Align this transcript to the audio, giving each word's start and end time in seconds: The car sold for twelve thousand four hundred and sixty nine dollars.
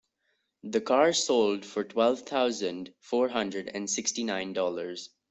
The 0.63 0.81
car 0.81 1.13
sold 1.13 1.63
for 1.63 1.83
twelve 1.83 2.21
thousand 2.21 2.91
four 3.01 3.29
hundred 3.29 3.69
and 3.71 3.87
sixty 3.87 4.23
nine 4.23 4.51
dollars. 4.51 5.11